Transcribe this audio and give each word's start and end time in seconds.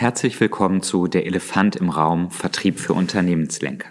Herzlich 0.00 0.40
willkommen 0.40 0.80
zu 0.80 1.08
Der 1.08 1.26
Elefant 1.26 1.76
im 1.76 1.90
Raum 1.90 2.30
Vertrieb 2.30 2.80
für 2.80 2.94
Unternehmenslenker. 2.94 3.90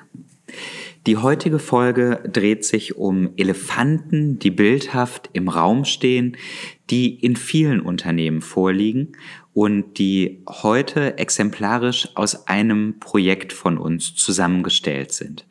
Die 1.05 1.17
heutige 1.17 1.59
Folge 1.59 2.27
dreht 2.33 2.65
sich 2.65 2.97
um 2.97 3.29
Elefanten, 3.37 4.39
die 4.39 4.49
bildhaft 4.49 5.29
im 5.33 5.49
Raum 5.49 5.85
stehen, 5.85 6.35
die 6.89 7.13
in 7.13 7.35
vielen 7.35 7.79
Unternehmen 7.79 8.41
vorliegen 8.41 9.11
und 9.53 9.99
die 9.99 10.41
heute 10.47 11.19
exemplarisch 11.19 12.09
aus 12.15 12.47
einem 12.47 12.99
Projekt 12.99 13.53
von 13.53 13.77
uns 13.77 14.15
zusammengestellt 14.15 15.11
sind. 15.11 15.45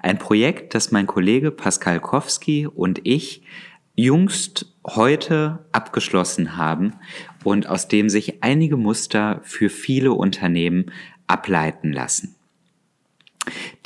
Ein 0.00 0.20
Projekt, 0.20 0.76
das 0.76 0.92
mein 0.92 1.08
Kollege 1.08 1.50
Pascal 1.50 1.98
Kowski 1.98 2.68
und 2.68 3.00
ich 3.02 3.42
jüngst 3.98 4.72
heute 4.86 5.66
abgeschlossen 5.72 6.56
haben 6.56 6.94
und 7.42 7.66
aus 7.66 7.88
dem 7.88 8.08
sich 8.08 8.44
einige 8.44 8.76
Muster 8.76 9.40
für 9.42 9.68
viele 9.68 10.12
Unternehmen 10.12 10.92
ableiten 11.26 11.92
lassen. 11.92 12.37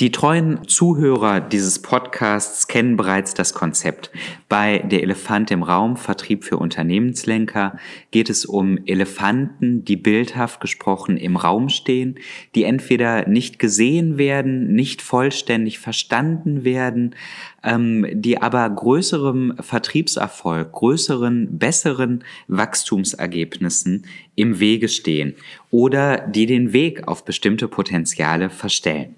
Die 0.01 0.11
treuen 0.11 0.67
Zuhörer 0.67 1.41
dieses 1.41 1.81
Podcasts 1.81 2.67
kennen 2.69 2.97
bereits 2.97 3.35
das 3.35 3.55
Konzept. 3.55 4.11
Bei 4.49 4.79
Der 4.79 5.03
Elefant 5.03 5.51
im 5.51 5.63
Raum, 5.63 5.97
Vertrieb 5.97 6.45
für 6.45 6.57
Unternehmenslenker, 6.57 7.79
geht 8.11 8.31
es 8.31 8.45
um 8.45 8.79
Elefanten, 8.87 9.85
die 9.85 9.97
bildhaft 9.97 10.61
gesprochen 10.61 11.17
im 11.17 11.37
Raum 11.37 11.69
stehen, 11.69 12.17
die 12.55 12.65
entweder 12.65 13.29
nicht 13.29 13.59
gesehen 13.59 14.19
werden, 14.19 14.75
nicht 14.75 15.03
vollständig 15.03 15.79
verstanden 15.79 16.65
werden, 16.65 17.15
ähm, 17.63 18.07
die 18.13 18.41
aber 18.41 18.69
größerem 18.69 19.55
Vertriebserfolg, 19.61 20.73
größeren, 20.73 21.59
besseren 21.59 22.25
Wachstumsergebnissen 22.49 24.07
im 24.35 24.59
Wege 24.61 24.89
stehen 24.89 25.35
oder 25.71 26.19
die 26.19 26.47
den 26.47 26.73
Weg 26.73 27.07
auf 27.09 27.25
bestimmte 27.25 27.69
Potenziale 27.69 28.51
verstellen. 28.51 29.17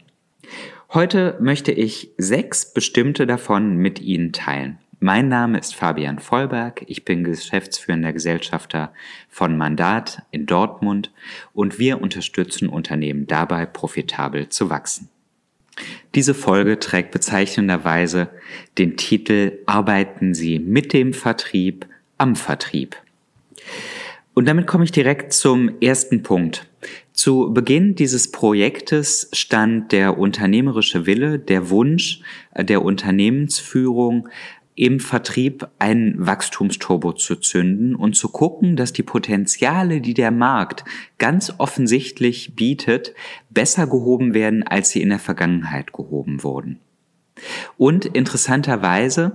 Heute 0.93 1.37
möchte 1.41 1.73
ich 1.73 2.11
sechs 2.19 2.73
bestimmte 2.73 3.27
davon 3.27 3.77
mit 3.77 4.01
Ihnen 4.01 4.33
teilen. 4.33 4.79
Mein 5.01 5.29
Name 5.29 5.59
ist 5.59 5.75
Fabian 5.75 6.19
Vollberg, 6.19 6.85
ich 6.87 7.05
bin 7.05 7.25
geschäftsführender 7.25 8.13
Gesellschafter 8.13 8.93
von 9.29 9.57
Mandat 9.57 10.23
in 10.31 10.47
Dortmund 10.47 11.13
und 11.53 11.79
wir 11.79 12.01
unterstützen 12.01 12.69
Unternehmen 12.69 13.27
dabei, 13.27 13.67
profitabel 13.67 14.49
zu 14.49 14.71
wachsen. 14.71 15.09
Diese 16.15 16.35
Folge 16.35 16.79
trägt 16.79 17.11
bezeichnenderweise 17.11 18.29
den 18.79 18.97
Titel 18.97 19.59
Arbeiten 19.67 20.33
Sie 20.33 20.59
mit 20.59 20.93
dem 20.93 21.13
Vertrieb 21.13 21.87
am 22.17 22.37
Vertrieb. 22.37 22.97
Und 24.35 24.47
damit 24.47 24.67
komme 24.67 24.85
ich 24.85 24.93
direkt 24.93 25.33
zum 25.33 25.81
ersten 25.81 26.23
Punkt. 26.23 26.67
Zu 27.15 27.55
Beginn 27.55 27.95
dieses 27.95 28.33
Projektes 28.33 29.29
stand 29.33 29.93
der 29.93 30.19
unternehmerische 30.19 31.07
Wille, 31.07 31.39
der 31.39 31.71
Wunsch 31.71 32.21
äh, 32.53 32.65
der 32.65 32.83
Unternehmensführung, 32.83 34.29
im 34.75 34.99
Vertrieb 34.99 35.69
ein 35.79 36.17
Wachstumsturbo 36.19 37.13
zu 37.13 37.37
zünden 37.37 37.95
und 37.95 38.17
zu 38.17 38.29
gucken, 38.29 38.75
dass 38.75 38.93
die 38.93 39.05
Potenziale, 39.05 40.01
die 40.01 40.15
der 40.15 40.33
Markt 40.33 40.85
ganz 41.19 41.55
offensichtlich 41.59 42.57
bietet, 42.57 43.15
besser 43.49 43.87
gehoben 43.87 44.35
werden, 44.35 44.65
als 44.65 44.91
sie 44.91 45.01
in 45.01 45.11
der 45.11 45.21
Vergangenheit 45.21 45.93
gehoben 45.93 46.43
wurden. 46.43 46.81
Und 47.77 48.05
interessanterweise 48.05 49.35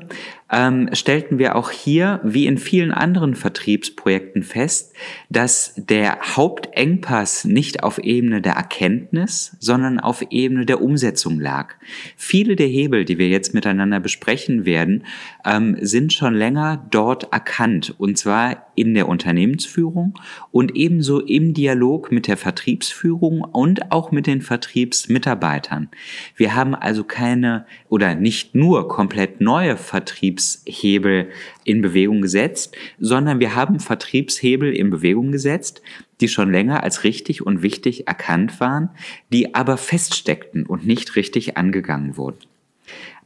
ähm, 0.52 0.90
stellten 0.94 1.38
wir 1.38 1.56
auch 1.56 1.70
hier, 1.70 2.20
wie 2.24 2.48
in 2.48 2.58
vielen 2.58 2.92
anderen 2.92 3.36
Vertriebsprojekten 3.36 4.44
fest, 4.44 4.94
dass 5.30 5.74
der 5.76 6.20
Hauptengpass 6.36 7.46
nicht 7.46 7.84
auf 7.84 8.00
Ebene 8.00 8.42
der 8.42 8.54
Erkenntnis, 8.54 9.56
sondern 9.60 10.00
auf 10.00 10.26
Ebene 10.32 10.66
der 10.66 10.82
Umsetzung 10.82 11.40
lag. 11.40 11.76
Viele 12.18 12.56
der 12.56 12.68
Hebel, 12.68 13.06
die 13.06 13.18
wir 13.18 13.28
jetzt 13.28 13.54
miteinander 13.54 14.00
besprechen 14.00 14.66
werden, 14.66 15.06
ähm, 15.46 15.78
sind 15.82 16.14
schon 16.14 16.34
länger 16.34 16.86
dort 16.90 17.32
erkannt, 17.32 17.94
und 17.98 18.18
zwar 18.18 18.70
in 18.76 18.94
der 18.94 19.08
Unternehmensführung 19.08 20.14
und 20.52 20.76
ebenso 20.76 21.20
im 21.20 21.54
Dialog 21.54 22.12
mit 22.12 22.28
der 22.28 22.38
Vertriebsführung 22.38 23.42
und 23.42 23.92
auch 23.92 24.12
mit 24.12 24.26
den 24.26 24.42
Vertriebsmitarbeitern. 24.42 25.90
Wir 26.36 26.56
haben 26.56 26.76
also 26.76 27.04
keine 27.04 27.66
oder 27.90 28.16
nicht 28.16 28.56
nur 28.56 28.88
komplett 28.88 29.42
neue 29.42 29.76
Vertriebs 29.76 30.39
Vertriebshebel 30.40 31.30
in 31.64 31.82
Bewegung 31.82 32.22
gesetzt, 32.22 32.76
sondern 33.00 33.40
wir 33.40 33.56
haben 33.56 33.80
Vertriebshebel 33.80 34.74
in 34.74 34.90
Bewegung 34.90 35.32
gesetzt, 35.32 35.82
die 36.22 36.28
schon 36.28 36.52
länger 36.52 36.84
als 36.84 37.04
richtig 37.04 37.46
und 37.46 37.62
wichtig 37.62 38.08
erkannt 38.08 38.60
waren, 38.60 38.90
die 39.32 39.56
aber 39.56 39.78
feststeckten 39.78 40.66
und 40.66 40.86
nicht 40.86 41.16
richtig 41.16 41.58
angegangen 41.58 42.18
wurden. 42.18 42.40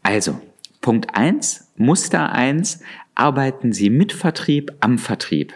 Also, 0.02 0.40
Punkt 0.81 1.16
eins, 1.16 1.72
Muster 1.78 2.31
eins: 2.31 2.81
arbeiten 3.16 3.72
Sie 3.72 3.90
mit 3.90 4.12
Vertrieb 4.12 4.72
am 4.81 4.97
Vertrieb. 4.97 5.53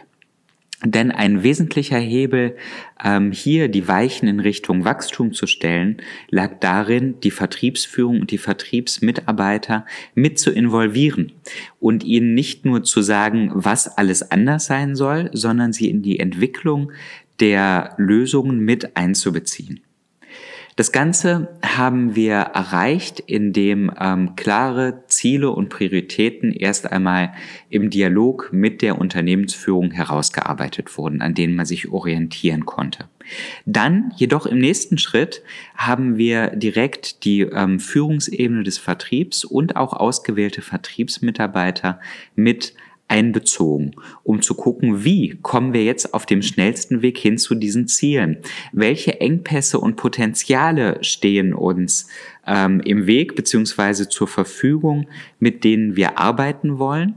Denn 0.84 1.12
ein 1.12 1.42
wesentlicher 1.42 1.98
Hebel, 1.98 2.56
ähm, 3.04 3.32
hier 3.32 3.68
die 3.68 3.88
Weichen 3.88 4.28
in 4.28 4.40
Richtung 4.40 4.86
Wachstum 4.86 5.34
zu 5.34 5.48
stellen, 5.48 5.98
lag 6.30 6.60
darin, 6.60 7.20
die 7.22 7.32
Vertriebsführung 7.32 8.22
und 8.22 8.30
die 8.30 8.38
Vertriebsmitarbeiter 8.38 9.88
mit 10.14 10.38
zu 10.38 10.52
involvieren 10.52 11.32
und 11.80 12.04
ihnen 12.04 12.36
nicht 12.36 12.64
nur 12.66 12.84
zu 12.84 13.02
sagen, 13.02 13.50
was 13.56 13.98
alles 13.98 14.32
anders 14.32 14.68
sein 14.68 14.96
soll, 14.96 15.32
sondern 15.34 15.74
sie 15.74 15.90
in 15.90 16.04
die 16.04 16.20
Entwicklung 16.20 16.92
der 17.40 17.96
Lösungen 17.98 18.59
mit 18.59 18.96
einzubeziehen. 18.96 19.82
Das 20.78 20.92
Ganze 20.92 21.48
haben 21.64 22.16
wir 22.16 22.36
erreicht, 22.36 23.20
indem 23.20 23.92
ähm, 24.00 24.36
klare 24.36 25.06
Ziele 25.08 25.50
und 25.50 25.70
Prioritäten 25.70 26.52
erst 26.52 26.92
einmal 26.92 27.34
im 27.72 27.90
Dialog 27.90 28.50
mit 28.54 28.84
der 28.84 29.00
Unternehmensführung 29.00 29.90
herausgearbeitet 29.90 30.96
wurden, 30.96 31.24
an 31.24 31.34
denen 31.34 31.56
man 31.56 31.66
sich 31.66 31.90
orientieren 31.90 32.68
konnte. 32.68 33.10
Dann 33.66 34.14
jedoch 34.18 34.46
im 34.46 34.60
nächsten 34.60 35.00
Schritt 35.00 35.42
haben 35.76 36.18
wir 36.18 36.52
direkt 36.52 37.26
die 37.26 37.42
ähm, 37.42 37.80
Führungsebene 37.80 38.62
des 38.62 38.78
Vertriebs 38.78 39.46
und 39.46 39.78
auch 39.78 39.94
ausgewählte 39.94 40.62
Vertriebsmitarbeiter 40.62 42.00
mit 42.36 42.76
einbezogen, 43.07 43.95
um 44.23 44.41
zu 44.41 44.53
gucken, 44.56 45.03
wie 45.03 45.38
kommen 45.41 45.73
wir 45.73 45.84
jetzt 45.84 46.13
auf 46.13 46.25
dem 46.25 46.41
schnellsten 46.41 47.01
Weg 47.01 47.18
hin 47.18 47.38
zu 47.38 47.56
diesen 47.56 47.88
Zielen? 47.88 48.38
Welche 48.72 49.22
Engpässe 49.22 49.79
und 49.79 49.95
Potenziale 49.95 50.97
stehen 51.03 51.53
uns 51.53 52.07
ähm, 52.46 52.81
im 52.81 53.07
Weg 53.07 53.35
beziehungsweise 53.35 54.09
zur 54.09 54.28
Verfügung, 54.28 55.07
mit 55.40 55.63
denen 55.63 55.96
wir 55.96 56.17
arbeiten 56.17 56.79
wollen? 56.79 57.16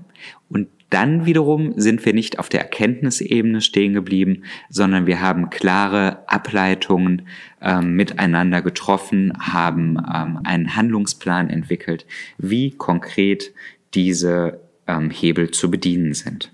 Und 0.48 0.68
dann 0.90 1.24
wiederum 1.24 1.74
sind 1.76 2.04
wir 2.04 2.12
nicht 2.12 2.38
auf 2.40 2.48
der 2.48 2.60
Erkenntnisebene 2.62 3.60
stehen 3.60 3.94
geblieben, 3.94 4.42
sondern 4.68 5.06
wir 5.06 5.20
haben 5.20 5.48
klare 5.48 6.28
Ableitungen 6.28 7.22
ähm, 7.62 7.94
miteinander 7.94 8.60
getroffen, 8.60 9.32
haben 9.38 9.96
ähm, 9.98 10.40
einen 10.42 10.74
Handlungsplan 10.74 11.48
entwickelt, 11.48 12.06
wie 12.38 12.72
konkret 12.72 13.52
diese 13.94 14.60
ähm, 14.90 15.10
Hebel 15.10 15.50
zu 15.50 15.70
bedienen 15.70 16.14
sind. 16.14 16.50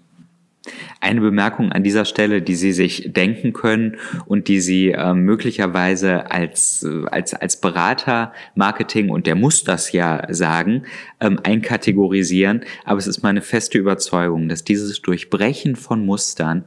Eine 1.00 1.20
Bemerkung 1.20 1.70
an 1.70 1.84
dieser 1.84 2.04
Stelle, 2.04 2.42
die 2.42 2.56
Sie 2.56 2.72
sich 2.72 3.12
denken 3.12 3.52
können 3.52 3.96
und 4.26 4.48
die 4.48 4.60
Sie 4.60 4.90
äh, 4.90 5.14
möglicherweise 5.14 6.30
als, 6.30 6.82
äh, 6.82 7.06
als, 7.10 7.34
als 7.34 7.60
Berater 7.60 8.32
Marketing, 8.54 9.10
und 9.10 9.26
der 9.26 9.36
muss 9.36 9.62
das 9.62 9.92
ja 9.92 10.26
sagen, 10.34 10.82
ähm, 11.20 11.38
einkategorisieren. 11.42 12.64
Aber 12.84 12.98
es 12.98 13.06
ist 13.06 13.22
meine 13.22 13.42
feste 13.42 13.78
Überzeugung, 13.78 14.48
dass 14.48 14.64
dieses 14.64 15.00
Durchbrechen 15.02 15.76
von 15.76 16.04
Mustern 16.04 16.64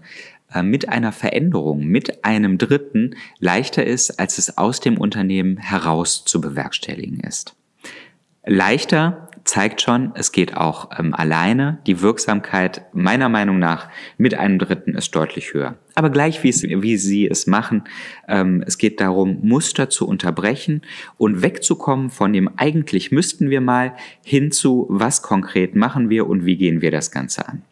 äh, 0.53 0.63
mit 0.63 0.87
einer 0.87 1.11
Veränderung, 1.11 1.85
mit 1.85 2.23
einem 2.23 2.57
Dritten 2.57 3.15
leichter 3.39 3.85
ist, 3.85 4.19
als 4.19 4.37
es 4.37 4.57
aus 4.57 4.79
dem 4.79 4.97
Unternehmen 4.97 5.57
heraus 5.57 6.23
zu 6.23 6.39
bewerkstelligen 6.39 7.19
ist. 7.19 7.55
Leichter, 8.45 9.28
zeigt 9.49 9.81
schon, 9.81 10.11
es 10.13 10.31
geht 10.31 10.55
auch 10.55 10.91
ähm, 10.97 11.13
alleine. 11.13 11.79
Die 11.87 12.01
Wirksamkeit 12.01 12.83
meiner 12.93 13.29
Meinung 13.29 13.57
nach 13.57 13.89
mit 14.17 14.35
einem 14.35 14.59
Dritten 14.59 14.93
ist 14.93 15.15
deutlich 15.15 15.53
höher. 15.53 15.75
Aber 15.95 16.11
gleich 16.11 16.43
wie, 16.43 16.49
es, 16.49 16.63
wie 16.63 16.97
Sie 16.97 17.27
es 17.27 17.47
machen, 17.47 17.83
ähm, 18.27 18.63
es 18.65 18.77
geht 18.77 19.01
darum, 19.01 19.39
Muster 19.41 19.89
zu 19.89 20.07
unterbrechen 20.07 20.83
und 21.17 21.41
wegzukommen 21.41 22.11
von 22.11 22.31
dem 22.31 22.49
eigentlich 22.57 23.11
müssten 23.11 23.49
wir 23.49 23.59
mal 23.59 23.95
hin 24.23 24.51
zu 24.51 24.85
was 24.87 25.23
konkret 25.23 25.75
machen 25.75 26.09
wir 26.09 26.27
und 26.27 26.45
wie 26.45 26.55
gehen 26.55 26.81
wir 26.81 26.91
das 26.91 27.11
Ganze 27.11 27.47
an. 27.47 27.63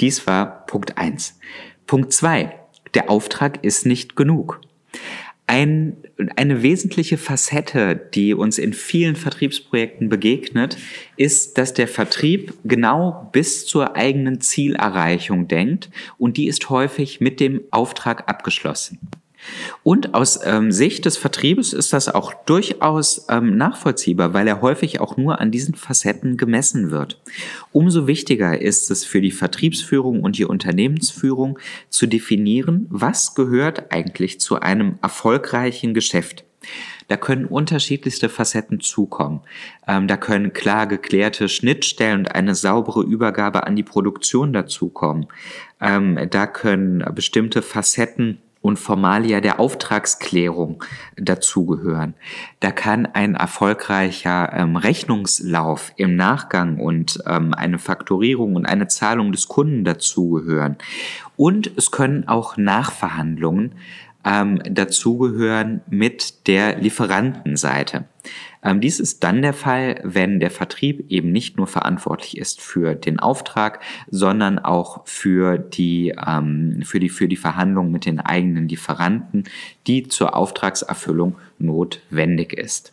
Dies 0.00 0.26
war 0.26 0.64
Punkt 0.66 0.96
eins. 0.96 1.38
Punkt 1.86 2.12
zwei: 2.12 2.58
Der 2.94 3.10
Auftrag 3.10 3.62
ist 3.62 3.84
nicht 3.84 4.16
genug. 4.16 4.60
Ein, 5.46 5.96
eine 6.36 6.62
wesentliche 6.62 7.18
Facette, 7.18 7.96
die 8.14 8.32
uns 8.32 8.58
in 8.58 8.72
vielen 8.72 9.16
Vertriebsprojekten 9.16 10.08
begegnet, 10.08 10.78
ist, 11.16 11.58
dass 11.58 11.74
der 11.74 11.88
Vertrieb 11.88 12.54
genau 12.64 13.28
bis 13.32 13.66
zur 13.66 13.96
eigenen 13.96 14.40
Zielerreichung 14.40 15.48
denkt 15.48 15.90
und 16.16 16.36
die 16.36 16.46
ist 16.46 16.70
häufig 16.70 17.20
mit 17.20 17.40
dem 17.40 17.60
Auftrag 17.70 18.28
abgeschlossen. 18.28 18.98
Und 19.82 20.14
aus 20.14 20.40
ähm, 20.44 20.72
Sicht 20.72 21.04
des 21.04 21.16
Vertriebes 21.16 21.72
ist 21.72 21.92
das 21.92 22.08
auch 22.08 22.32
durchaus 22.44 23.26
ähm, 23.28 23.56
nachvollziehbar, 23.56 24.34
weil 24.34 24.46
er 24.48 24.62
häufig 24.62 25.00
auch 25.00 25.16
nur 25.16 25.40
an 25.40 25.50
diesen 25.50 25.74
Facetten 25.74 26.36
gemessen 26.36 26.90
wird. 26.90 27.20
Umso 27.72 28.06
wichtiger 28.06 28.60
ist 28.60 28.90
es 28.90 29.04
für 29.04 29.20
die 29.20 29.32
Vertriebsführung 29.32 30.22
und 30.22 30.38
die 30.38 30.44
Unternehmensführung 30.44 31.58
zu 31.88 32.06
definieren, 32.06 32.86
was 32.90 33.34
gehört 33.34 33.92
eigentlich 33.92 34.40
zu 34.40 34.60
einem 34.60 34.98
erfolgreichen 35.02 35.94
Geschäft. 35.94 36.44
Da 37.08 37.16
können 37.16 37.46
unterschiedlichste 37.46 38.28
Facetten 38.28 38.80
zukommen. 38.80 39.40
Ähm, 39.86 40.06
da 40.06 40.16
können 40.16 40.52
klar 40.52 40.86
geklärte 40.86 41.48
Schnittstellen 41.48 42.20
und 42.20 42.34
eine 42.34 42.54
saubere 42.54 43.02
Übergabe 43.02 43.66
an 43.66 43.76
die 43.76 43.82
Produktion 43.82 44.52
dazukommen. 44.52 45.26
Ähm, 45.80 46.18
da 46.30 46.46
können 46.46 47.04
bestimmte 47.14 47.62
Facetten 47.62 48.38
und 48.62 48.78
Formalia 48.78 49.40
der 49.40 49.60
Auftragsklärung 49.60 50.82
dazugehören. 51.16 52.14
Da 52.60 52.70
kann 52.70 53.06
ein 53.06 53.34
erfolgreicher 53.34 54.52
ähm, 54.54 54.76
Rechnungslauf 54.76 55.92
im 55.96 56.16
Nachgang 56.16 56.78
und 56.78 57.18
ähm, 57.26 57.52
eine 57.52 57.78
Faktorierung 57.78 58.54
und 58.54 58.64
eine 58.64 58.88
Zahlung 58.88 59.32
des 59.32 59.48
Kunden 59.48 59.84
dazugehören. 59.84 60.76
Und 61.36 61.70
es 61.76 61.90
können 61.90 62.28
auch 62.28 62.56
Nachverhandlungen 62.56 63.72
ähm, 64.24 64.62
dazugehören 64.64 65.80
mit 65.88 66.46
der 66.46 66.76
Lieferantenseite. 66.78 68.04
Ähm, 68.62 68.80
dies 68.80 69.00
ist 69.00 69.24
dann 69.24 69.42
der 69.42 69.54
Fall, 69.54 70.00
wenn 70.04 70.40
der 70.40 70.50
Vertrieb 70.50 71.10
eben 71.10 71.32
nicht 71.32 71.56
nur 71.56 71.66
verantwortlich 71.66 72.38
ist 72.38 72.60
für 72.60 72.94
den 72.94 73.18
Auftrag, 73.18 73.80
sondern 74.10 74.58
auch 74.58 75.06
für 75.06 75.58
die, 75.58 76.14
ähm, 76.26 76.82
für 76.84 77.00
die, 77.00 77.08
für 77.08 77.28
die 77.28 77.36
Verhandlungen 77.36 77.90
mit 77.90 78.06
den 78.06 78.20
eigenen 78.20 78.68
Lieferanten, 78.68 79.44
die 79.86 80.08
zur 80.08 80.36
Auftragserfüllung 80.36 81.36
notwendig 81.58 82.52
ist. 82.52 82.92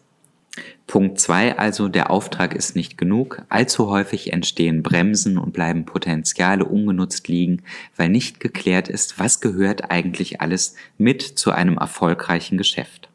Punkt 0.88 1.19
zwei 1.19 1.57
also, 1.57 1.88
der 1.88 2.10
Auftrag 2.10 2.56
ist 2.56 2.75
nicht 2.75 2.98
genug. 2.98 3.44
Allzu 3.50 3.89
häufig 3.89 4.33
entstehen 4.33 4.81
Bremsen 4.81 5.38
und 5.38 5.54
bleiben 5.54 5.86
Potenziale 5.86 6.65
ungenutzt 6.65 7.27
liegen, 7.27 7.62
weil 7.95 8.10
nicht 8.10 8.39
geklärt 8.39 8.88
ist, 8.88 9.19
was 9.19 9.39
gehört 9.39 9.92
eigentlich 9.92 10.42
alles 10.42 10.75
mit 10.98 11.22
zu 11.22 11.51
einem 11.51 11.77
erfolgreichen 11.77 12.57
Geschäft. 12.57 13.10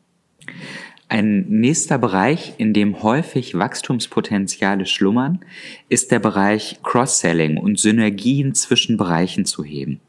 Ein 1.15 1.47
nächster 1.49 1.97
Bereich, 1.97 2.55
in 2.59 2.73
dem 2.73 3.05
häufig 3.05 3.57
Wachstumspotenziale 3.57 4.85
schlummern, 4.85 5.39
ist 5.89 6.11
der 6.11 6.19
Bereich 6.19 6.81
Cross-Selling 6.83 7.57
und 7.57 7.79
Synergien 7.79 8.53
zwischen 8.57 8.97
Bereichen 8.97 9.45
zu 9.45 9.63
heben. 9.63 10.01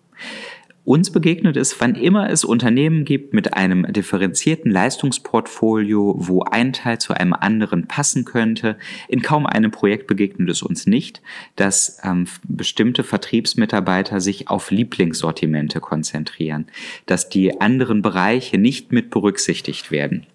Uns 0.83 1.11
begegnet 1.11 1.57
es, 1.57 1.79
wann 1.79 1.93
immer 1.93 2.31
es 2.31 2.43
Unternehmen 2.43 3.05
gibt 3.05 3.35
mit 3.35 3.53
einem 3.53 3.85
differenzierten 3.93 4.71
Leistungsportfolio, 4.71 6.15
wo 6.17 6.41
ein 6.41 6.73
Teil 6.73 6.97
zu 6.97 7.13
einem 7.13 7.33
anderen 7.33 7.85
passen 7.85 8.25
könnte. 8.25 8.75
In 9.07 9.21
kaum 9.21 9.45
einem 9.45 9.69
Projekt 9.69 10.07
begegnet 10.07 10.49
es 10.49 10.63
uns 10.63 10.87
nicht, 10.87 11.21
dass 11.55 11.99
ähm, 12.03 12.25
bestimmte 12.47 13.03
Vertriebsmitarbeiter 13.03 14.21
sich 14.21 14.49
auf 14.49 14.71
Lieblingssortimente 14.71 15.81
konzentrieren, 15.81 16.65
dass 17.05 17.29
die 17.29 17.61
anderen 17.61 18.01
Bereiche 18.01 18.57
nicht 18.57 18.91
mit 18.91 19.11
berücksichtigt 19.11 19.91
werden. 19.91 20.25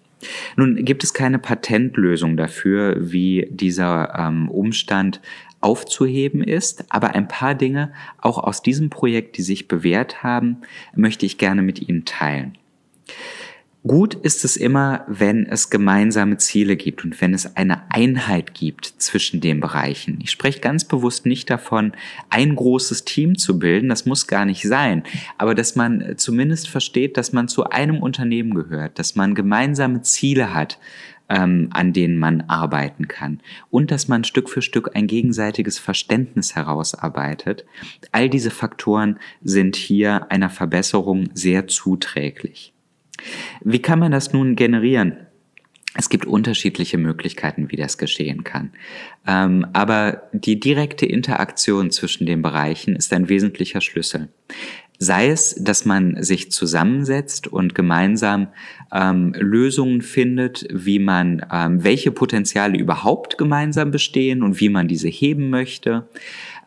Nun 0.55 0.83
gibt 0.83 1.03
es 1.03 1.13
keine 1.13 1.39
Patentlösung 1.39 2.37
dafür, 2.37 2.95
wie 2.99 3.47
dieser 3.49 4.13
ähm, 4.17 4.49
Umstand 4.49 5.21
aufzuheben 5.61 6.43
ist, 6.43 6.85
aber 6.89 7.13
ein 7.15 7.27
paar 7.27 7.55
Dinge 7.55 7.93
auch 8.19 8.37
aus 8.37 8.61
diesem 8.61 8.89
Projekt, 8.89 9.37
die 9.37 9.43
sich 9.43 9.67
bewährt 9.67 10.23
haben, 10.23 10.57
möchte 10.95 11.25
ich 11.25 11.37
gerne 11.37 11.61
mit 11.61 11.87
Ihnen 11.87 12.05
teilen. 12.05 12.57
Gut 13.85 14.13
ist 14.13 14.45
es 14.45 14.57
immer, 14.57 15.05
wenn 15.07 15.47
es 15.47 15.71
gemeinsame 15.71 16.37
Ziele 16.37 16.75
gibt 16.75 17.03
und 17.03 17.19
wenn 17.19 17.33
es 17.33 17.55
eine 17.55 17.91
Einheit 17.91 18.53
gibt 18.53 18.85
zwischen 18.85 19.41
den 19.41 19.59
Bereichen. 19.59 20.19
Ich 20.21 20.29
spreche 20.29 20.59
ganz 20.59 20.85
bewusst 20.85 21.25
nicht 21.25 21.49
davon, 21.49 21.93
ein 22.29 22.55
großes 22.55 23.05
Team 23.05 23.39
zu 23.39 23.57
bilden, 23.57 23.89
das 23.89 24.05
muss 24.05 24.27
gar 24.27 24.45
nicht 24.45 24.61
sein, 24.61 25.01
aber 25.39 25.55
dass 25.55 25.75
man 25.75 26.13
zumindest 26.17 26.69
versteht, 26.69 27.17
dass 27.17 27.33
man 27.33 27.47
zu 27.47 27.71
einem 27.71 28.03
Unternehmen 28.03 28.53
gehört, 28.53 28.99
dass 28.99 29.15
man 29.15 29.33
gemeinsame 29.33 30.03
Ziele 30.03 30.53
hat, 30.53 30.77
ähm, 31.27 31.69
an 31.71 31.91
denen 31.91 32.19
man 32.19 32.41
arbeiten 32.41 33.07
kann 33.07 33.41
und 33.71 33.89
dass 33.89 34.07
man 34.07 34.23
Stück 34.23 34.51
für 34.51 34.61
Stück 34.61 34.95
ein 34.95 35.07
gegenseitiges 35.07 35.79
Verständnis 35.79 36.55
herausarbeitet. 36.55 37.65
All 38.11 38.29
diese 38.29 38.51
Faktoren 38.51 39.17
sind 39.41 39.75
hier 39.75 40.29
einer 40.29 40.51
Verbesserung 40.51 41.29
sehr 41.33 41.67
zuträglich. 41.67 42.73
Wie 43.61 43.81
kann 43.81 43.99
man 43.99 44.11
das 44.11 44.33
nun 44.33 44.55
generieren? 44.55 45.27
Es 45.93 46.07
gibt 46.07 46.25
unterschiedliche 46.25 46.97
Möglichkeiten, 46.97 47.69
wie 47.69 47.75
das 47.75 47.97
geschehen 47.97 48.45
kann. 48.45 48.71
Ähm, 49.27 49.67
aber 49.73 50.29
die 50.31 50.57
direkte 50.57 51.05
Interaktion 51.05 51.91
zwischen 51.91 52.25
den 52.25 52.41
Bereichen 52.41 52.95
ist 52.95 53.11
ein 53.11 53.27
wesentlicher 53.27 53.81
Schlüssel. 53.81 54.29
Sei 55.03 55.29
es, 55.29 55.55
dass 55.55 55.83
man 55.83 56.21
sich 56.21 56.51
zusammensetzt 56.51 57.47
und 57.47 57.73
gemeinsam 57.73 58.49
ähm, 58.93 59.33
Lösungen 59.33 60.03
findet, 60.03 60.67
wie 60.71 60.99
man, 60.99 61.43
ähm, 61.51 61.83
welche 61.83 62.11
Potenziale 62.11 62.77
überhaupt 62.77 63.39
gemeinsam 63.39 63.89
bestehen 63.89 64.43
und 64.43 64.59
wie 64.59 64.69
man 64.69 64.87
diese 64.87 65.07
heben 65.07 65.49
möchte. 65.49 66.07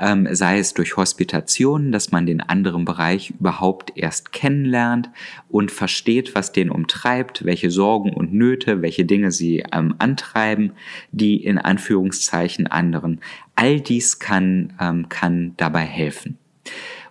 Ähm, 0.01 0.27
sei 0.33 0.59
es 0.59 0.75
durch 0.75 0.97
Hospitation, 0.97 1.93
dass 1.93 2.11
man 2.11 2.27
den 2.27 2.41
anderen 2.41 2.85
Bereich 2.85 3.35
überhaupt 3.39 3.93
erst 3.95 4.33
kennenlernt 4.33 5.11
und 5.49 5.71
versteht, 5.71 6.35
was 6.35 6.51
den 6.51 6.71
umtreibt, 6.71 7.45
welche 7.45 7.71
Sorgen 7.71 8.13
und 8.13 8.35
Nöte, 8.35 8.83
welche 8.83 9.05
Dinge 9.05 9.31
sie 9.31 9.63
ähm, 9.71 9.95
antreiben, 10.01 10.73
die 11.13 11.37
in 11.37 11.59
Anführungszeichen 11.59 12.67
anderen. 12.67 13.21
All 13.55 13.81
dies 13.81 14.19
kann, 14.19 14.73
ähm, 14.81 15.09
kann 15.09 15.55
dabei 15.57 15.83
helfen. 15.83 16.37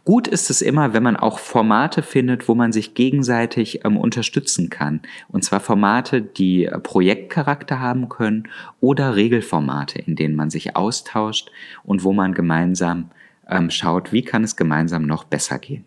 Gut 0.05 0.27
ist 0.27 0.49
es 0.49 0.61
immer, 0.61 0.93
wenn 0.93 1.03
man 1.03 1.15
auch 1.15 1.39
Formate 1.39 2.01
findet, 2.01 2.49
wo 2.49 2.55
man 2.55 2.73
sich 2.73 2.93
gegenseitig 2.93 3.85
ähm, 3.85 3.95
unterstützen 3.95 4.69
kann. 4.69 5.01
Und 5.29 5.45
zwar 5.45 5.61
Formate, 5.61 6.21
die 6.21 6.65
äh, 6.65 6.77
Projektcharakter 6.77 7.79
haben 7.79 8.09
können 8.09 8.49
oder 8.81 9.15
Regelformate, 9.15 9.99
in 9.99 10.17
denen 10.17 10.35
man 10.35 10.49
sich 10.49 10.75
austauscht 10.75 11.51
und 11.83 12.03
wo 12.03 12.11
man 12.11 12.33
gemeinsam 12.33 13.11
ähm, 13.47 13.69
schaut, 13.69 14.11
wie 14.11 14.23
kann 14.23 14.43
es 14.43 14.57
gemeinsam 14.57 15.03
noch 15.03 15.23
besser 15.23 15.57
gehen. 15.57 15.85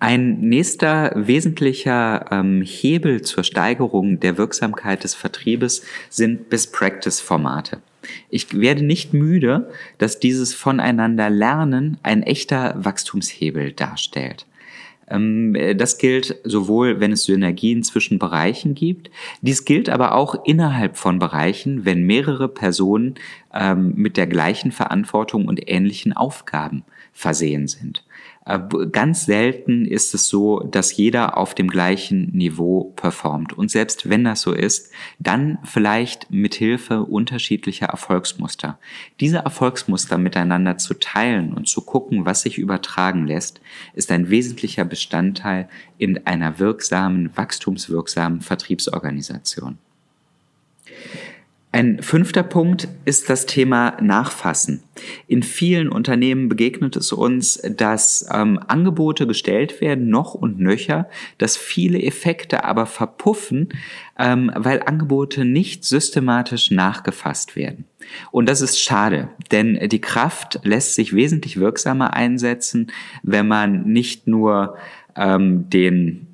Ein 0.00 0.40
nächster 0.40 1.12
wesentlicher 1.14 2.26
ähm, 2.30 2.60
Hebel 2.62 3.22
zur 3.22 3.44
Steigerung 3.44 4.18
der 4.18 4.36
Wirksamkeit 4.36 5.04
des 5.04 5.14
Vertriebes 5.14 5.84
sind 6.10 6.50
Best-Practice-Formate. 6.50 7.80
Ich 8.30 8.58
werde 8.58 8.84
nicht 8.84 9.12
müde, 9.12 9.70
dass 9.98 10.18
dieses 10.18 10.54
Voneinander 10.54 11.30
Lernen 11.30 11.98
ein 12.02 12.22
echter 12.22 12.74
Wachstumshebel 12.76 13.72
darstellt. 13.72 14.46
Ähm, 15.08 15.56
das 15.76 15.98
gilt 15.98 16.36
sowohl, 16.44 17.00
wenn 17.00 17.12
es 17.12 17.24
Synergien 17.24 17.82
zwischen 17.82 18.18
Bereichen 18.18 18.74
gibt. 18.74 19.10
Dies 19.40 19.64
gilt 19.64 19.88
aber 19.88 20.14
auch 20.14 20.44
innerhalb 20.44 20.96
von 20.96 21.18
Bereichen, 21.18 21.84
wenn 21.84 22.02
mehrere 22.02 22.48
Personen 22.48 23.14
ähm, 23.54 23.92
mit 23.96 24.16
der 24.16 24.26
gleichen 24.26 24.72
Verantwortung 24.72 25.46
und 25.46 25.68
ähnlichen 25.68 26.12
Aufgaben 26.12 26.84
versehen 27.12 27.68
sind. 27.68 28.04
Äh, 28.46 28.60
ganz 28.92 29.26
selten 29.26 29.84
ist 29.84 30.14
es 30.14 30.28
so, 30.28 30.60
dass 30.60 30.96
jeder 30.96 31.36
auf 31.36 31.54
dem 31.54 31.68
gleichen 31.68 32.30
Niveau 32.30 32.92
performt. 32.96 33.52
Und 33.52 33.70
selbst 33.70 34.08
wenn 34.08 34.24
das 34.24 34.40
so 34.40 34.52
ist, 34.52 34.92
dann 35.18 35.58
vielleicht 35.64 36.30
mit 36.30 36.54
Hilfe 36.54 37.02
unterschiedlicher 37.02 37.86
Erfolgsmuster. 37.86 38.78
Diese 39.20 39.38
Erfolgsmuster 39.38 40.16
miteinander 40.16 40.78
zu 40.78 40.94
teilen 40.94 41.52
und 41.52 41.66
zu 41.66 41.82
gucken, 41.82 42.24
was 42.24 42.42
sich 42.42 42.56
übertragen 42.56 43.26
lässt, 43.26 43.60
ist 43.94 44.12
ein 44.12 44.30
wesentlicher 44.30 44.84
Bestandteil 44.84 45.68
in 45.98 46.26
einer 46.26 46.60
wirksamen, 46.60 47.36
wachstumswirksamen 47.36 48.40
Vertriebsorganisation. 48.40 49.78
Ein 51.76 52.02
fünfter 52.02 52.42
Punkt 52.42 52.88
ist 53.04 53.28
das 53.28 53.44
Thema 53.44 53.98
Nachfassen. 54.00 54.82
In 55.26 55.42
vielen 55.42 55.90
Unternehmen 55.90 56.48
begegnet 56.48 56.96
es 56.96 57.12
uns, 57.12 57.60
dass 57.68 58.26
ähm, 58.32 58.58
Angebote 58.66 59.26
gestellt 59.26 59.82
werden, 59.82 60.08
noch 60.08 60.32
und 60.32 60.58
nöcher, 60.58 61.06
dass 61.36 61.58
viele 61.58 62.02
Effekte 62.02 62.64
aber 62.64 62.86
verpuffen, 62.86 63.68
ähm, 64.18 64.50
weil 64.56 64.84
Angebote 64.86 65.44
nicht 65.44 65.84
systematisch 65.84 66.70
nachgefasst 66.70 67.56
werden. 67.56 67.84
Und 68.30 68.48
das 68.48 68.62
ist 68.62 68.80
schade, 68.80 69.28
denn 69.50 69.78
die 69.90 70.00
Kraft 70.00 70.60
lässt 70.62 70.94
sich 70.94 71.12
wesentlich 71.14 71.60
wirksamer 71.60 72.14
einsetzen, 72.14 72.90
wenn 73.22 73.48
man 73.48 73.82
nicht 73.84 74.26
nur 74.26 74.78
ähm, 75.14 75.68
den 75.68 76.25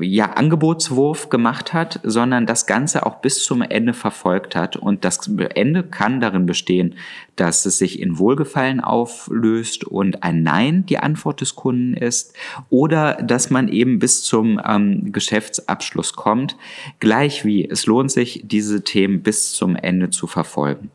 ja, 0.00 0.32
Angebotswurf 0.32 1.28
gemacht 1.28 1.72
hat, 1.72 2.00
sondern 2.02 2.46
das 2.46 2.66
Ganze 2.66 3.06
auch 3.06 3.20
bis 3.20 3.44
zum 3.44 3.62
Ende 3.62 3.92
verfolgt 3.92 4.56
hat. 4.56 4.76
Und 4.76 5.04
das 5.04 5.28
Ende 5.54 5.84
kann 5.84 6.20
darin 6.20 6.46
bestehen, 6.46 6.96
dass 7.36 7.66
es 7.66 7.78
sich 7.78 8.00
in 8.00 8.18
Wohlgefallen 8.18 8.80
auflöst 8.80 9.84
und 9.84 10.22
ein 10.24 10.42
Nein 10.42 10.86
die 10.86 10.98
Antwort 10.98 11.40
des 11.40 11.54
Kunden 11.54 11.94
ist 11.94 12.34
oder 12.68 13.14
dass 13.14 13.50
man 13.50 13.68
eben 13.68 13.98
bis 13.98 14.22
zum 14.22 14.60
ähm, 14.64 15.12
Geschäftsabschluss 15.12 16.14
kommt. 16.14 16.56
Gleich 16.98 17.44
wie 17.44 17.68
es 17.68 17.86
lohnt 17.86 18.10
sich, 18.10 18.42
diese 18.44 18.82
Themen 18.82 19.22
bis 19.22 19.52
zum 19.52 19.76
Ende 19.76 20.10
zu 20.10 20.26
verfolgen. 20.26 20.90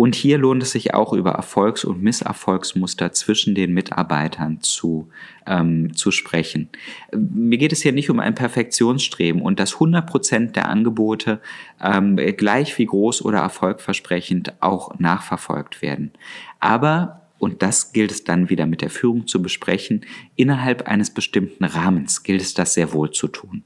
Und 0.00 0.14
hier 0.14 0.38
lohnt 0.38 0.62
es 0.62 0.70
sich 0.70 0.94
auch 0.94 1.12
über 1.12 1.32
Erfolgs- 1.32 1.84
und 1.84 2.02
Misserfolgsmuster 2.02 3.12
zwischen 3.12 3.54
den 3.54 3.74
Mitarbeitern 3.74 4.62
zu, 4.62 5.10
ähm, 5.46 5.94
zu 5.94 6.10
sprechen. 6.10 6.70
Mir 7.12 7.58
geht 7.58 7.70
es 7.70 7.82
hier 7.82 7.92
nicht 7.92 8.08
um 8.08 8.18
ein 8.18 8.34
Perfektionsstreben 8.34 9.42
und 9.42 9.60
dass 9.60 9.74
100 9.74 10.06
Prozent 10.06 10.56
der 10.56 10.70
Angebote 10.70 11.42
ähm, 11.82 12.16
gleich 12.16 12.78
wie 12.78 12.86
groß 12.86 13.22
oder 13.26 13.40
erfolgversprechend 13.40 14.54
auch 14.62 14.98
nachverfolgt 14.98 15.82
werden. 15.82 16.12
Aber 16.60 17.19
und 17.40 17.62
das 17.62 17.92
gilt 17.92 18.12
es 18.12 18.22
dann 18.22 18.50
wieder 18.50 18.66
mit 18.66 18.82
der 18.82 18.90
Führung 18.90 19.26
zu 19.26 19.42
besprechen, 19.42 20.02
innerhalb 20.36 20.86
eines 20.86 21.10
bestimmten 21.10 21.64
Rahmens 21.64 22.22
gilt 22.22 22.42
es 22.42 22.54
das 22.54 22.74
sehr 22.74 22.92
wohl 22.92 23.10
zu 23.10 23.28
tun. 23.28 23.64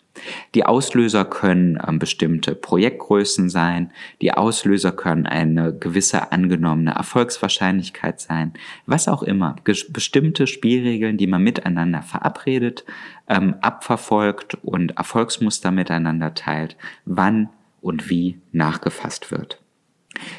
Die 0.54 0.64
Auslöser 0.64 1.24
können 1.24 1.78
ähm, 1.86 1.98
bestimmte 1.98 2.54
Projektgrößen 2.54 3.50
sein, 3.50 3.90
die 4.22 4.32
Auslöser 4.32 4.92
können 4.92 5.26
eine 5.26 5.76
gewisse 5.76 6.30
angenommene 6.30 6.92
Erfolgswahrscheinlichkeit 6.92 8.20
sein, 8.20 8.52
was 8.86 9.08
auch 9.08 9.24
immer. 9.24 9.56
Bestimmte 9.64 10.46
Spielregeln, 10.46 11.18
die 11.18 11.26
man 11.26 11.42
miteinander 11.42 12.02
verabredet, 12.02 12.84
ähm, 13.28 13.56
abverfolgt 13.60 14.54
und 14.62 14.96
Erfolgsmuster 14.96 15.72
miteinander 15.72 16.34
teilt, 16.34 16.76
wann 17.04 17.48
und 17.80 18.08
wie 18.08 18.38
nachgefasst 18.52 19.32
wird. 19.32 19.63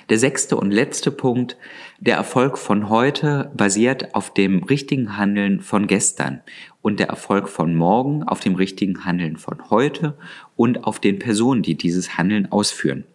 Der 0.10 0.20
sechste 0.20 0.58
und 0.58 0.72
letzte 0.72 1.12
Punkt, 1.12 1.58
der 2.00 2.15
Erfolg 2.15 2.58
von 2.58 2.89
heute 2.89 3.51
basiert 3.55 4.15
auf 4.15 4.34
dem 4.34 4.63
richtigen 4.63 5.17
Handeln 5.17 5.62
von 5.62 5.88
gestern 5.88 6.41
und 6.82 7.00
der 7.00 7.08
Erfolg 7.08 7.50
von 7.50 7.75
morgen 7.75 8.24
auf 8.24 8.39
dem 8.39 8.55
richtigen 8.55 9.05
Handeln 9.05 9.38
von 9.38 9.70
heute 9.70 10.17
und 10.55 10.84
auf 10.84 11.00
den 11.00 11.20
Personen, 11.20 11.62
die 11.62 11.75
dieses 11.75 12.17
Handeln 12.17 12.51
ausführen. 12.51 13.05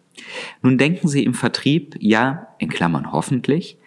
Nun 0.61 0.77
denken 0.77 1.07
Sie 1.07 1.23
im 1.23 1.33
Vertrieb, 1.33 1.95
ja, 1.99 2.47
in 2.59 2.69
Klammern 2.69 3.11
hoffentlich, 3.11 3.77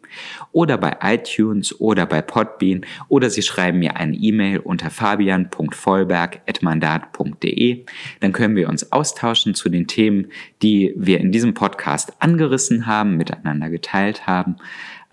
oder 0.52 0.78
bei 0.78 0.96
iTunes 1.02 1.78
oder 1.80 2.06
bei 2.06 2.22
Podbean 2.22 2.80
oder 3.08 3.30
Sie 3.30 3.42
schreiben 3.42 3.78
mir 3.78 3.96
eine 3.96 4.16
E-Mail 4.16 4.58
unter 4.60 4.90
fabian.vollberg.mandat.de. 4.90 7.84
Dann 8.20 8.32
können 8.32 8.56
wir 8.56 8.68
uns 8.68 8.90
austauschen 8.92 9.54
zu 9.54 9.68
den 9.68 9.86
Themen, 9.86 10.26
die 10.62 10.92
wir 10.96 11.20
in 11.20 11.30
diesem 11.32 11.54
Podcast 11.54 12.14
angerissen 12.20 12.86
haben, 12.86 13.16
miteinander 13.16 13.70
geteilt 13.70 14.26
haben. 14.26 14.56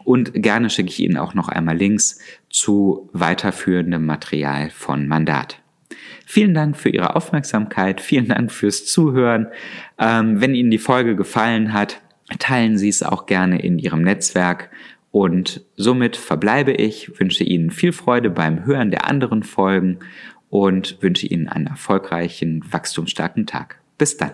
Und 0.04 0.34
gerne 0.34 0.70
schicke 0.70 0.90
ich 0.90 1.00
Ihnen 1.02 1.18
auch 1.18 1.34
noch 1.34 1.50
einmal 1.50 1.76
Links 1.76 2.20
zu 2.50 3.10
weiterführendem 3.12 4.06
Material 4.06 4.70
von 4.70 5.08
Mandat. 5.08 5.60
Vielen 6.30 6.54
Dank 6.54 6.76
für 6.76 6.90
Ihre 6.90 7.16
Aufmerksamkeit, 7.16 8.02
vielen 8.02 8.28
Dank 8.28 8.52
fürs 8.52 8.86
Zuhören. 8.86 9.48
Ähm, 9.98 10.42
wenn 10.42 10.56
Ihnen 10.56 10.70
die 10.70 10.78
Folge 10.78 11.16
gefallen 11.16 11.72
hat, 11.72 12.02
teilen 12.38 12.78
Sie 12.78 12.90
es 12.90 13.02
auch 13.02 13.28
gerne 13.28 13.62
in 13.62 13.80
Ihrem 13.80 14.02
Netzwerk. 14.02 14.70
Und 15.12 15.64
somit 15.78 16.18
verbleibe 16.18 16.74
ich, 16.74 17.18
wünsche 17.18 17.46
Ihnen 17.46 17.72
viel 17.72 17.94
Freude 17.94 18.30
beim 18.30 18.66
Hören 18.66 18.92
der 18.92 19.08
anderen 19.08 19.44
Folgen 19.44 20.00
und 20.50 21.02
wünsche 21.02 21.28
Ihnen 21.28 21.48
einen 21.48 21.68
erfolgreichen, 21.68 22.62
wachstumsstarken 22.70 23.46
Tag. 23.46 23.80
Bis 23.98 24.18
dann. 24.18 24.34